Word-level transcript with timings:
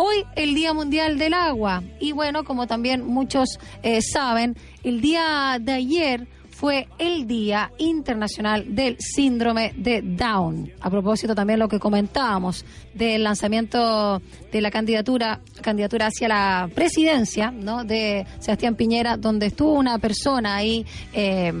Hoy 0.00 0.24
el 0.36 0.54
Día 0.54 0.72
Mundial 0.74 1.18
del 1.18 1.34
Agua 1.34 1.82
y 1.98 2.12
bueno, 2.12 2.44
como 2.44 2.68
también 2.68 3.04
muchos 3.04 3.58
eh, 3.82 4.00
saben, 4.00 4.54
el 4.84 5.00
día 5.00 5.58
de 5.60 5.72
ayer 5.72 6.28
fue 6.50 6.86
el 7.00 7.26
Día 7.26 7.72
Internacional 7.78 8.76
del 8.76 8.96
Síndrome 9.00 9.72
de 9.76 10.02
Down. 10.02 10.70
A 10.80 10.88
propósito 10.88 11.34
también 11.34 11.58
lo 11.58 11.66
que 11.66 11.80
comentábamos 11.80 12.64
del 12.94 13.24
lanzamiento 13.24 14.22
de 14.52 14.60
la 14.60 14.70
candidatura 14.70 15.40
candidatura 15.62 16.06
hacia 16.06 16.28
la 16.28 16.70
presidencia, 16.72 17.50
¿no? 17.50 17.82
De 17.82 18.24
Sebastián 18.38 18.76
Piñera, 18.76 19.16
donde 19.16 19.46
estuvo 19.46 19.72
una 19.72 19.98
persona 19.98 20.54
ahí, 20.54 20.86
eh, 21.12 21.52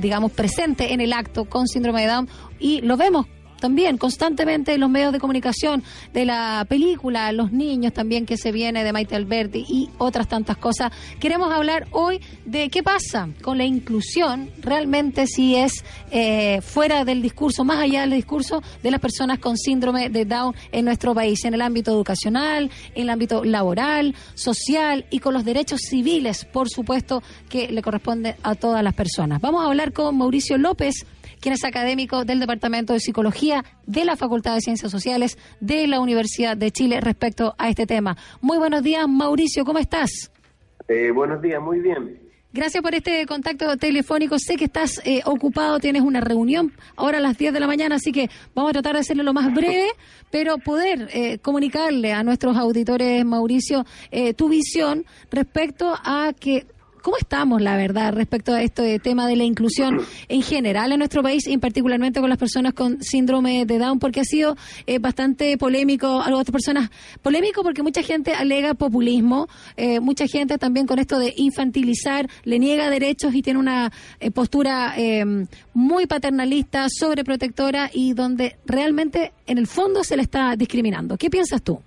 digamos, 0.00 0.30
presente 0.30 0.92
en 0.92 1.00
el 1.00 1.12
acto 1.12 1.46
con 1.46 1.66
síndrome 1.66 2.02
de 2.02 2.06
Down 2.06 2.28
y 2.60 2.80
lo 2.82 2.96
vemos 2.96 3.26
también 3.62 3.96
constantemente 3.96 4.74
en 4.74 4.80
los 4.80 4.90
medios 4.90 5.12
de 5.12 5.20
comunicación 5.20 5.84
de 6.12 6.24
la 6.24 6.66
película, 6.68 7.30
los 7.30 7.52
niños 7.52 7.92
también 7.92 8.26
que 8.26 8.36
se 8.36 8.50
viene 8.50 8.82
de 8.82 8.92
Maite 8.92 9.14
Alberti 9.14 9.64
y 9.68 9.88
otras 9.98 10.26
tantas 10.26 10.56
cosas. 10.56 10.90
Queremos 11.20 11.52
hablar 11.52 11.86
hoy 11.92 12.20
de 12.44 12.68
qué 12.70 12.82
pasa 12.82 13.28
con 13.40 13.58
la 13.58 13.64
inclusión, 13.64 14.50
realmente 14.60 15.28
si 15.28 15.54
es 15.54 15.84
eh, 16.10 16.60
fuera 16.60 17.04
del 17.04 17.22
discurso, 17.22 17.62
más 17.62 17.78
allá 17.78 18.00
del 18.00 18.10
discurso 18.10 18.64
de 18.82 18.90
las 18.90 18.98
personas 18.98 19.38
con 19.38 19.56
síndrome 19.56 20.10
de 20.10 20.24
Down 20.24 20.56
en 20.72 20.84
nuestro 20.84 21.14
país, 21.14 21.44
en 21.44 21.54
el 21.54 21.62
ámbito 21.62 21.92
educacional, 21.92 22.68
en 22.96 23.02
el 23.02 23.10
ámbito 23.10 23.44
laboral, 23.44 24.16
social 24.34 25.06
y 25.08 25.20
con 25.20 25.34
los 25.34 25.44
derechos 25.44 25.82
civiles, 25.82 26.44
por 26.46 26.68
supuesto, 26.68 27.22
que 27.48 27.68
le 27.68 27.80
corresponde 27.80 28.34
a 28.42 28.56
todas 28.56 28.82
las 28.82 28.94
personas. 28.94 29.40
Vamos 29.40 29.62
a 29.62 29.68
hablar 29.68 29.92
con 29.92 30.18
Mauricio 30.18 30.58
López 30.58 31.06
quien 31.40 31.54
es 31.54 31.64
académico 31.64 32.24
del 32.24 32.40
Departamento 32.40 32.92
de 32.92 33.00
Psicología 33.00 33.64
de 33.86 34.04
la 34.04 34.16
Facultad 34.16 34.54
de 34.54 34.60
Ciencias 34.60 34.90
Sociales 34.90 35.38
de 35.60 35.86
la 35.86 36.00
Universidad 36.00 36.56
de 36.56 36.70
Chile 36.70 37.00
respecto 37.00 37.54
a 37.58 37.68
este 37.68 37.86
tema. 37.86 38.16
Muy 38.40 38.58
buenos 38.58 38.82
días, 38.82 39.06
Mauricio, 39.08 39.64
¿cómo 39.64 39.78
estás? 39.78 40.30
Eh, 40.88 41.10
buenos 41.10 41.40
días, 41.40 41.60
muy 41.60 41.80
bien. 41.80 42.20
Gracias 42.52 42.82
por 42.82 42.94
este 42.94 43.24
contacto 43.24 43.78
telefónico. 43.78 44.38
Sé 44.38 44.56
que 44.56 44.66
estás 44.66 45.00
eh, 45.06 45.22
ocupado, 45.24 45.78
tienes 45.78 46.02
una 46.02 46.20
reunión 46.20 46.74
ahora 46.96 47.16
a 47.16 47.20
las 47.22 47.38
10 47.38 47.54
de 47.54 47.60
la 47.60 47.66
mañana, 47.66 47.94
así 47.94 48.12
que 48.12 48.28
vamos 48.54 48.70
a 48.70 48.72
tratar 48.74 48.94
de 48.94 49.00
hacerlo 49.00 49.22
lo 49.22 49.32
más 49.32 49.54
breve, 49.54 49.88
pero 50.30 50.58
poder 50.58 51.08
eh, 51.14 51.38
comunicarle 51.38 52.12
a 52.12 52.22
nuestros 52.22 52.58
auditores, 52.58 53.24
Mauricio, 53.24 53.86
tu 54.36 54.50
visión 54.50 55.06
respecto 55.30 55.94
a 56.04 56.34
que 56.38 56.66
¿Cómo 57.02 57.16
estamos, 57.16 57.60
la 57.60 57.76
verdad, 57.76 58.12
respecto 58.12 58.54
a 58.54 58.62
este 58.62 59.00
tema 59.00 59.26
de 59.26 59.34
la 59.34 59.42
inclusión 59.42 60.00
en 60.28 60.40
general 60.40 60.92
en 60.92 60.98
nuestro 60.98 61.20
país 61.20 61.48
y 61.48 61.58
particularmente 61.58 62.20
con 62.20 62.28
las 62.28 62.38
personas 62.38 62.74
con 62.74 63.02
síndrome 63.02 63.66
de 63.66 63.78
Down? 63.78 63.98
Porque 63.98 64.20
ha 64.20 64.24
sido 64.24 64.56
eh, 64.86 65.00
bastante 65.00 65.58
polémico, 65.58 66.22
algo 66.22 66.38
otras 66.38 66.52
personas, 66.52 66.90
polémico 67.20 67.64
porque 67.64 67.82
mucha 67.82 68.04
gente 68.04 68.34
alega 68.34 68.74
populismo, 68.74 69.48
eh, 69.76 69.98
mucha 69.98 70.28
gente 70.28 70.58
también 70.58 70.86
con 70.86 71.00
esto 71.00 71.18
de 71.18 71.34
infantilizar, 71.36 72.28
le 72.44 72.60
niega 72.60 72.88
derechos 72.88 73.34
y 73.34 73.42
tiene 73.42 73.58
una 73.58 73.90
eh, 74.20 74.30
postura 74.30 74.94
muy 75.74 76.06
paternalista, 76.06 76.86
sobreprotectora 76.88 77.90
y 77.92 78.12
donde 78.12 78.58
realmente 78.64 79.32
en 79.46 79.58
el 79.58 79.66
fondo 79.66 80.04
se 80.04 80.16
le 80.16 80.22
está 80.22 80.54
discriminando. 80.54 81.16
¿Qué 81.16 81.30
piensas 81.30 81.62
tú? 81.62 81.80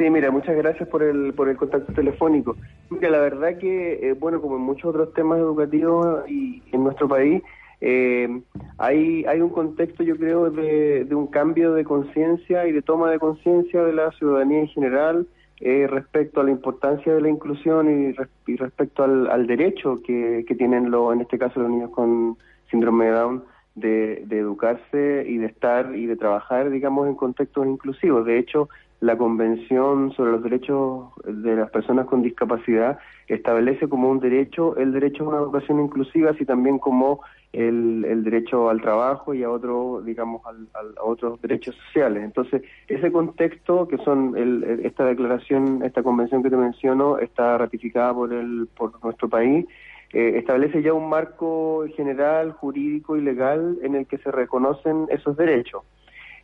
Sí, 0.00 0.08
mira, 0.08 0.30
muchas 0.30 0.56
gracias 0.56 0.88
por 0.88 1.02
el, 1.02 1.34
por 1.34 1.50
el 1.50 1.58
contacto 1.58 1.92
telefónico. 1.92 2.56
Mira, 2.88 3.10
la 3.10 3.18
verdad 3.18 3.58
que, 3.58 3.98
eh, 4.00 4.14
bueno, 4.14 4.40
como 4.40 4.56
en 4.56 4.62
muchos 4.62 4.86
otros 4.86 5.12
temas 5.12 5.38
educativos 5.38 6.26
y 6.26 6.62
en 6.72 6.84
nuestro 6.84 7.06
país, 7.06 7.42
eh, 7.82 8.40
hay, 8.78 9.26
hay 9.26 9.42
un 9.42 9.50
contexto, 9.50 10.02
yo 10.02 10.16
creo, 10.16 10.50
de, 10.50 11.06
un 11.14 11.26
cambio 11.26 11.74
de 11.74 11.84
conciencia 11.84 12.66
y 12.66 12.72
de 12.72 12.80
toma 12.80 13.10
de 13.10 13.18
conciencia 13.18 13.84
de 13.84 13.92
la 13.92 14.10
ciudadanía 14.12 14.60
en 14.60 14.68
general 14.68 15.26
eh, 15.60 15.86
respecto 15.86 16.40
a 16.40 16.44
la 16.44 16.50
importancia 16.50 17.12
de 17.12 17.20
la 17.20 17.28
inclusión 17.28 18.14
y, 18.46 18.56
respecto 18.56 19.04
al, 19.04 19.46
derecho 19.46 20.00
que, 20.02 20.46
que 20.48 20.54
tienen, 20.54 20.90
lo, 20.90 21.12
en 21.12 21.20
este 21.20 21.38
caso, 21.38 21.60
los 21.60 21.68
niños 21.68 21.90
con 21.90 22.38
síndrome 22.70 23.04
de 23.04 23.10
Down 23.10 23.44
de 23.74 24.26
educarse 24.30 25.26
y 25.28 25.36
de 25.36 25.46
estar 25.46 25.94
y 25.94 26.06
de 26.06 26.16
trabajar, 26.16 26.70
digamos, 26.70 27.06
en 27.06 27.16
contextos 27.16 27.66
inclusivos. 27.66 28.24
De 28.24 28.38
hecho, 28.38 28.68
la 29.00 29.16
Convención 29.16 30.12
sobre 30.12 30.32
los 30.32 30.42
Derechos 30.42 31.08
de 31.24 31.56
las 31.56 31.70
Personas 31.70 32.06
con 32.06 32.22
Discapacidad 32.22 32.98
establece 33.28 33.88
como 33.88 34.10
un 34.10 34.20
derecho 34.20 34.76
el 34.76 34.92
derecho 34.92 35.24
a 35.24 35.28
una 35.28 35.38
educación 35.38 35.80
inclusiva, 35.80 36.30
así 36.30 36.44
también 36.44 36.78
como 36.78 37.20
el, 37.52 38.04
el 38.04 38.22
derecho 38.24 38.68
al 38.68 38.80
trabajo 38.80 39.32
y 39.32 39.42
a 39.42 39.50
otro, 39.50 40.02
digamos, 40.02 40.42
al, 40.44 40.68
a 40.74 41.02
otros 41.02 41.40
derechos 41.40 41.74
sociales. 41.86 42.22
Entonces, 42.22 42.62
ese 42.88 43.10
contexto 43.10 43.88
que 43.88 43.96
son 43.98 44.36
el, 44.36 44.82
esta 44.84 45.06
declaración, 45.06 45.82
esta 45.82 46.02
convención 46.02 46.42
que 46.42 46.50
te 46.50 46.56
menciono, 46.56 47.18
está 47.18 47.56
ratificada 47.56 48.12
por 48.12 48.32
el 48.32 48.68
por 48.76 49.02
nuestro 49.02 49.28
país. 49.28 49.66
Eh, 50.12 50.38
establece 50.38 50.82
ya 50.82 50.92
un 50.92 51.08
marco 51.08 51.84
general, 51.96 52.52
jurídico 52.52 53.16
y 53.16 53.22
legal 53.22 53.78
en 53.82 53.94
el 53.94 54.06
que 54.06 54.18
se 54.18 54.30
reconocen 54.30 55.06
esos 55.08 55.36
derechos. 55.36 55.82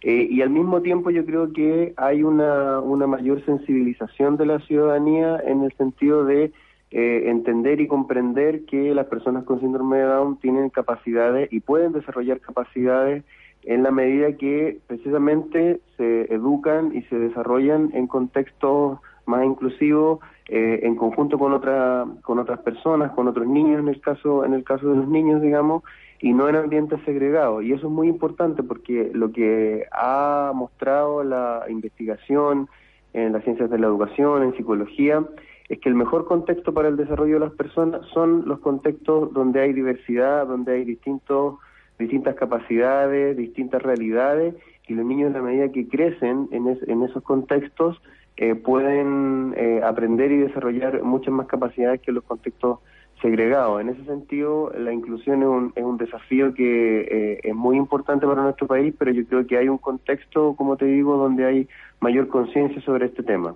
Eh, 0.02 0.28
y 0.30 0.42
al 0.42 0.50
mismo 0.50 0.82
tiempo 0.82 1.10
yo 1.10 1.24
creo 1.24 1.52
que 1.52 1.94
hay 1.96 2.22
una, 2.22 2.80
una 2.80 3.06
mayor 3.06 3.44
sensibilización 3.44 4.36
de 4.36 4.46
la 4.46 4.58
ciudadanía 4.60 5.40
en 5.44 5.62
el 5.62 5.72
sentido 5.72 6.24
de 6.24 6.52
eh, 6.92 7.22
entender 7.26 7.80
y 7.80 7.88
comprender 7.88 8.64
que 8.64 8.94
las 8.94 9.06
personas 9.06 9.44
con 9.44 9.60
síndrome 9.60 9.98
de 9.98 10.04
Down 10.04 10.38
tienen 10.38 10.70
capacidades 10.70 11.52
y 11.52 11.60
pueden 11.60 11.92
desarrollar 11.92 12.40
capacidades 12.40 13.24
en 13.64 13.82
la 13.82 13.90
medida 13.90 14.36
que 14.36 14.78
precisamente 14.86 15.80
se 15.96 16.32
educan 16.32 16.94
y 16.94 17.02
se 17.02 17.18
desarrollan 17.18 17.90
en 17.94 18.06
contextos 18.06 19.00
más 19.26 19.44
inclusivos, 19.44 20.20
eh, 20.48 20.80
en 20.84 20.94
conjunto 20.94 21.38
con 21.38 21.52
otra, 21.52 22.06
con 22.22 22.38
otras 22.38 22.60
personas, 22.60 23.10
con 23.12 23.26
otros 23.26 23.48
niños 23.48 23.80
en 23.80 23.88
el 23.88 24.00
caso, 24.00 24.44
en 24.44 24.54
el 24.54 24.62
caso 24.62 24.88
de 24.88 24.96
los 24.96 25.08
niños, 25.08 25.42
digamos, 25.42 25.82
y 26.20 26.32
no 26.32 26.48
en 26.48 26.54
ambientes 26.54 27.00
segregados. 27.04 27.64
Y 27.64 27.72
eso 27.72 27.88
es 27.88 27.92
muy 27.92 28.08
importante 28.08 28.62
porque 28.62 29.10
lo 29.12 29.32
que 29.32 29.86
ha 29.90 30.52
mostrado 30.54 31.24
la 31.24 31.64
investigación 31.68 32.68
en 33.12 33.32
las 33.32 33.42
ciencias 33.42 33.70
de 33.70 33.78
la 33.78 33.86
educación, 33.86 34.44
en 34.44 34.56
psicología, 34.56 35.24
es 35.68 35.80
que 35.80 35.88
el 35.88 35.96
mejor 35.96 36.26
contexto 36.26 36.72
para 36.72 36.88
el 36.88 36.96
desarrollo 36.96 37.34
de 37.34 37.46
las 37.46 37.54
personas 37.54 38.06
son 38.14 38.46
los 38.46 38.60
contextos 38.60 39.32
donde 39.32 39.60
hay 39.60 39.72
diversidad, 39.72 40.46
donde 40.46 40.74
hay 40.74 40.84
distintos, 40.84 41.56
distintas 41.98 42.36
capacidades, 42.36 43.36
distintas 43.36 43.82
realidades, 43.82 44.54
y 44.86 44.94
los 44.94 45.04
niños 45.04 45.28
en 45.28 45.32
la 45.32 45.42
medida 45.42 45.72
que 45.72 45.88
crecen 45.88 46.48
en, 46.52 46.78
en 46.86 47.02
esos 47.02 47.24
contextos 47.24 48.00
eh, 48.36 48.54
pueden 48.54 49.54
eh, 49.56 49.80
aprender 49.82 50.30
y 50.30 50.38
desarrollar 50.38 51.02
muchas 51.02 51.32
más 51.32 51.46
capacidades 51.46 52.00
que 52.00 52.12
los 52.12 52.24
contextos 52.24 52.80
segregado. 53.22 53.80
En 53.80 53.88
ese 53.88 54.04
sentido, 54.04 54.70
la 54.76 54.92
inclusión 54.92 55.42
es 55.42 55.48
un, 55.48 55.72
es 55.74 55.84
un 55.84 55.96
desafío 55.96 56.52
que 56.52 57.00
eh, 57.00 57.40
es 57.42 57.54
muy 57.54 57.76
importante 57.76 58.26
para 58.26 58.42
nuestro 58.42 58.66
país, 58.66 58.94
pero 58.98 59.10
yo 59.10 59.24
creo 59.26 59.46
que 59.46 59.56
hay 59.56 59.68
un 59.68 59.78
contexto, 59.78 60.54
como 60.54 60.76
te 60.76 60.84
digo, 60.84 61.16
donde 61.16 61.46
hay 61.46 61.68
mayor 62.00 62.28
conciencia 62.28 62.80
sobre 62.82 63.06
este 63.06 63.22
tema. 63.22 63.54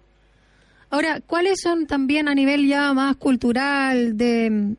Ahora, 0.88 1.20
¿cuáles 1.26 1.60
son 1.60 1.86
también 1.86 2.26
a 2.26 2.34
nivel 2.34 2.66
ya 2.66 2.92
más 2.94 3.16
cultural, 3.16 4.16
de, 4.16 4.74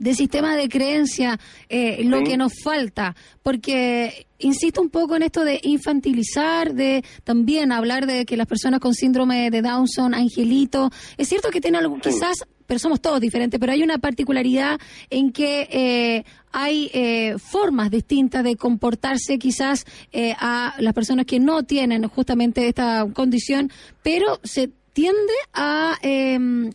de 0.00 0.14
sistema 0.14 0.56
de 0.56 0.68
creencia, 0.68 1.38
eh, 1.68 2.02
lo 2.04 2.24
que 2.24 2.36
nos 2.36 2.52
falta? 2.64 3.14
Porque 3.42 4.26
insisto 4.38 4.80
un 4.80 4.90
poco 4.90 5.14
en 5.14 5.22
esto 5.22 5.44
de 5.44 5.60
infantilizar, 5.62 6.74
de 6.74 7.04
también 7.22 7.70
hablar 7.70 8.06
de 8.06 8.24
que 8.24 8.36
las 8.36 8.48
personas 8.48 8.80
con 8.80 8.94
síndrome 8.94 9.50
de 9.50 9.62
Down 9.62 9.86
son 9.86 10.14
angelitos. 10.14 10.90
Es 11.16 11.28
cierto 11.28 11.50
que 11.50 11.60
tiene 11.60 11.78
algo, 11.78 11.98
quizás 11.98 12.44
pero 12.70 12.78
somos 12.78 13.00
todos 13.00 13.20
diferentes, 13.20 13.58
pero 13.58 13.72
hay 13.72 13.82
una 13.82 13.98
particularidad 13.98 14.78
en 15.10 15.32
que 15.32 15.66
eh, 15.72 16.24
hay 16.52 16.88
eh, 16.94 17.34
formas 17.36 17.90
distintas 17.90 18.44
de 18.44 18.54
comportarse 18.54 19.40
quizás 19.40 19.84
eh, 20.12 20.36
a 20.38 20.76
las 20.78 20.94
personas 20.94 21.26
que 21.26 21.40
no 21.40 21.64
tienen 21.64 22.06
justamente 22.06 22.68
esta 22.68 23.08
condición, 23.12 23.72
pero 24.04 24.38
se 24.44 24.70
tiende 24.92 25.32
a 25.52 25.96
em, 26.02 26.70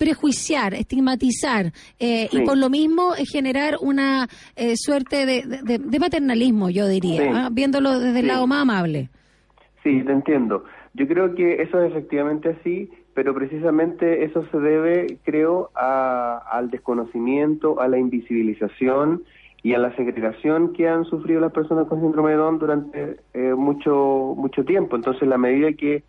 prejuiciar, 0.00 0.72
estigmatizar 0.72 1.72
y 1.98 2.40
por 2.46 2.56
lo 2.56 2.70
mismo 2.70 3.12
generar 3.30 3.74
una 3.80 4.26
suerte 4.74 5.26
de, 5.26 6.00
paternalismo, 6.00 6.70
yo 6.70 6.88
diría, 6.88 7.30
¿ah? 7.34 7.48
viéndolo 7.52 8.00
desde 8.00 8.20
el 8.20 8.26
lado 8.26 8.46
más 8.46 8.62
amable. 8.62 9.10
Sí, 9.82 10.02
te 10.02 10.12
entiendo. 10.12 10.64
Yo 10.94 11.06
creo 11.06 11.34
que 11.34 11.62
eso 11.62 11.80
es 11.82 11.90
efectivamente 11.92 12.56
así 12.58 12.90
pero 13.14 13.34
precisamente 13.34 14.24
eso 14.24 14.46
se 14.50 14.58
debe, 14.58 15.18
creo, 15.24 15.70
al 15.74 16.70
desconocimiento, 16.70 17.80
a 17.80 17.88
la 17.88 17.98
invisibilización 17.98 19.24
y 19.62 19.74
a 19.74 19.78
la 19.78 19.94
segregación 19.96 20.72
que 20.72 20.88
han 20.88 21.04
sufrido 21.04 21.40
las 21.40 21.52
personas 21.52 21.86
con 21.86 22.00
síndrome 22.00 22.30
de 22.30 22.36
Down 22.36 22.58
durante 22.58 23.16
eh, 23.34 23.54
mucho 23.54 24.34
mucho 24.36 24.64
tiempo. 24.64 24.96
Entonces, 24.96 25.28
la 25.28 25.36
medida 25.36 25.72
que, 25.72 26.02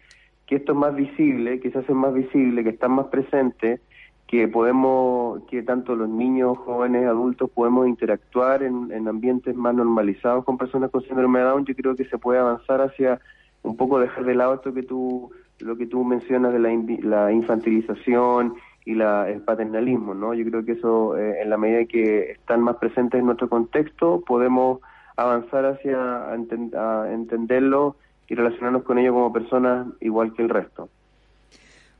que 0.51 0.57
esto 0.57 0.73
es 0.73 0.77
más 0.77 0.93
visible, 0.93 1.61
que 1.61 1.71
se 1.71 1.79
hace 1.79 1.93
más 1.93 2.13
visible, 2.13 2.61
que 2.61 2.71
están 2.71 2.91
más 2.91 3.05
presentes, 3.05 3.79
que 4.27 4.49
podemos, 4.49 5.41
que 5.49 5.63
tanto 5.63 5.95
los 5.95 6.09
niños, 6.09 6.57
jóvenes, 6.57 7.07
adultos 7.07 7.49
podemos 7.51 7.87
interactuar 7.87 8.61
en, 8.61 8.91
en 8.91 9.07
ambientes 9.07 9.55
más 9.55 9.73
normalizados 9.73 10.43
con 10.43 10.57
personas 10.57 10.91
con 10.91 11.03
síndrome 11.03 11.39
de 11.39 11.45
Down, 11.45 11.63
yo 11.63 11.73
creo 11.73 11.95
que 11.95 12.03
se 12.03 12.17
puede 12.17 12.39
avanzar 12.39 12.81
hacia 12.81 13.21
un 13.63 13.77
poco 13.77 14.01
dejar 14.01 14.25
de 14.25 14.35
lado 14.35 14.55
esto 14.55 14.73
que 14.73 14.83
tú 14.83 15.31
lo 15.59 15.77
que 15.77 15.87
tú 15.87 16.03
mencionas 16.03 16.51
de 16.51 16.59
la, 16.59 16.69
la 17.03 17.31
infantilización 17.31 18.55
y 18.83 18.95
la, 18.95 19.29
el 19.29 19.43
paternalismo, 19.43 20.13
¿no? 20.13 20.33
Yo 20.33 20.43
creo 20.43 20.65
que 20.65 20.73
eso, 20.73 21.17
eh, 21.17 21.43
en 21.43 21.49
la 21.49 21.55
medida 21.55 21.85
que 21.85 22.31
están 22.31 22.59
más 22.59 22.75
presentes 22.75 23.21
en 23.21 23.25
nuestro 23.25 23.47
contexto, 23.47 24.21
podemos 24.27 24.81
avanzar 25.15 25.65
hacia 25.65 26.25
a 26.29 27.13
entenderlo 27.13 27.95
y 28.27 28.35
relacionarnos 28.35 28.83
con 28.83 28.97
ellos 28.97 29.13
como 29.13 29.33
personas 29.33 29.87
igual 29.99 30.33
que 30.33 30.41
el 30.41 30.49
resto. 30.49 30.89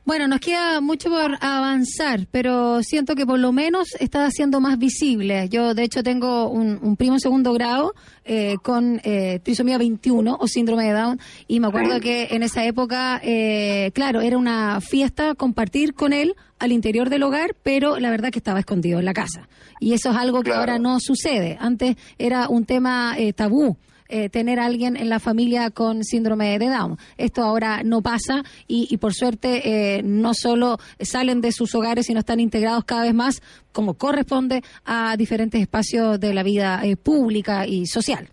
Bueno, 0.04 0.26
nos 0.26 0.40
queda 0.40 0.80
mucho 0.80 1.10
por 1.10 1.36
avanzar, 1.40 2.26
pero 2.32 2.82
siento 2.82 3.14
que 3.14 3.24
por 3.24 3.38
lo 3.38 3.52
menos 3.52 3.94
está 4.00 4.28
siendo 4.32 4.60
más 4.60 4.76
visible. 4.76 5.48
Yo, 5.48 5.74
de 5.74 5.84
hecho, 5.84 6.02
tengo 6.02 6.48
un, 6.48 6.96
primo 6.96 7.14
en 7.14 7.20
segundo 7.20 7.52
grado 7.52 7.94
eh, 8.24 8.56
con 8.62 9.00
eh, 9.04 9.38
trisomía 9.44 9.78
21 9.78 10.38
o 10.40 10.48
síndrome 10.48 10.86
de 10.86 10.92
Down 10.92 11.20
y 11.46 11.60
me 11.60 11.68
acuerdo 11.68 12.00
que 12.00 12.28
en 12.32 12.42
esa 12.42 12.64
época, 12.64 13.20
eh, 13.22 13.92
claro, 13.94 14.22
era 14.22 14.36
una 14.36 14.80
fiesta 14.80 15.36
compartir 15.36 15.94
con 15.94 16.12
él 16.12 16.34
al 16.58 16.72
interior 16.72 17.08
del 17.08 17.22
hogar, 17.22 17.54
pero 17.62 18.00
la 18.00 18.10
verdad 18.10 18.30
que 18.30 18.40
estaba 18.40 18.58
escondido 18.58 18.98
en 18.98 19.04
la 19.04 19.14
casa. 19.14 19.48
Y 19.78 19.92
eso 19.92 20.10
es 20.10 20.16
algo 20.16 20.42
que 20.42 20.52
ahora 20.52 20.80
no 20.80 20.98
sucede. 20.98 21.56
Antes 21.60 21.96
era 22.18 22.48
un 22.48 22.64
tema 22.64 23.14
eh, 23.18 23.32
tabú. 23.32 23.76
Eh, 24.14 24.28
tener 24.28 24.60
a 24.60 24.66
alguien 24.66 24.98
en 24.98 25.08
la 25.08 25.20
familia 25.20 25.70
con 25.70 26.04
síndrome 26.04 26.58
de 26.58 26.68
Down. 26.68 26.98
Esto 27.16 27.42
ahora 27.42 27.82
no 27.82 28.02
pasa 28.02 28.42
y, 28.68 28.94
por 28.98 29.14
suerte 29.14 29.96
eh, 29.96 30.02
no 30.02 30.34
solo 30.34 30.76
salen 31.00 31.40
de 31.40 31.50
sus 31.50 31.74
hogares, 31.74 32.04
sino 32.04 32.18
están 32.18 32.38
integrados 32.38 32.84
cada 32.84 33.04
vez 33.04 33.14
más, 33.14 33.42
como 33.72 33.94
corresponde, 33.94 34.62
a 34.84 35.16
diferentes 35.16 35.62
espacios 35.62 36.20
de 36.20 36.34
la 36.34 36.42
vida 36.42 36.82
eh, 36.84 36.98
pública 36.98 37.66
y 37.66 37.86
social. 37.86 38.28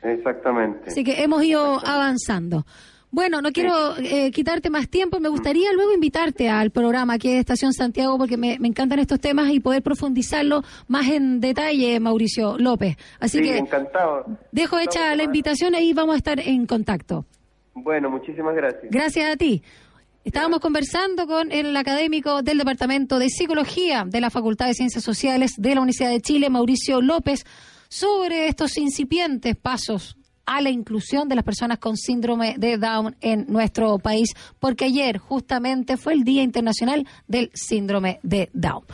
Exactamente. 0.00 0.90
Así 0.90 1.02
que 1.02 1.20
hemos 1.24 1.42
ido 1.42 1.84
avanzando. 1.84 2.64
Bueno, 3.10 3.40
no 3.40 3.52
quiero 3.52 3.96
eh, 3.98 4.30
quitarte 4.30 4.68
más 4.68 4.88
tiempo. 4.88 5.20
Me 5.20 5.28
gustaría 5.28 5.72
luego 5.72 5.92
invitarte 5.92 6.48
al 6.48 6.70
programa 6.70 7.14
aquí 7.14 7.32
de 7.32 7.38
Estación 7.38 7.72
Santiago 7.72 8.18
porque 8.18 8.36
me, 8.36 8.54
encantan 8.54 8.98
estos 8.98 9.20
temas 9.20 9.50
y 9.50 9.60
poder 9.60 9.82
profundizarlo 9.82 10.62
más 10.88 11.08
en 11.08 11.40
detalle, 11.40 11.98
Mauricio 12.00 12.58
López. 12.58 12.96
Así 13.20 13.40
que 13.40 13.58
encantado. 13.58 14.26
dejo 14.52 14.78
hecha 14.78 15.14
la 15.14 15.22
invitación 15.22 15.74
y 15.76 15.92
vamos 15.92 16.14
a 16.14 16.18
estar 16.18 16.40
en 16.40 16.66
contacto. 16.66 17.24
Bueno, 17.74 18.10
muchísimas 18.10 18.54
gracias. 18.54 18.90
Gracias 18.90 19.32
a 19.32 19.36
ti. 19.36 19.62
Estábamos 20.24 20.58
conversando 20.58 21.28
con 21.28 21.52
el 21.52 21.76
académico 21.76 22.42
del 22.42 22.58
Departamento 22.58 23.20
de 23.20 23.28
Psicología 23.28 24.04
de 24.04 24.20
la 24.20 24.28
Facultad 24.30 24.66
de 24.66 24.74
Ciencias 24.74 25.04
Sociales 25.04 25.52
de 25.56 25.74
la 25.74 25.82
Universidad 25.82 26.10
de 26.10 26.20
Chile, 26.20 26.50
Mauricio 26.50 27.00
López, 27.00 27.44
sobre 27.88 28.48
estos 28.48 28.76
incipientes 28.76 29.54
pasos 29.54 30.15
a 30.46 30.60
la 30.60 30.70
inclusión 30.70 31.28
de 31.28 31.34
las 31.34 31.44
personas 31.44 31.78
con 31.78 31.96
síndrome 31.96 32.54
de 32.56 32.78
Down 32.78 33.16
en 33.20 33.46
nuestro 33.48 33.98
país, 33.98 34.30
porque 34.58 34.86
ayer 34.86 35.18
justamente 35.18 35.96
fue 35.96 36.14
el 36.14 36.24
Día 36.24 36.42
Internacional 36.42 37.06
del 37.26 37.50
Síndrome 37.52 38.20
de 38.22 38.48
Down. 38.52 38.84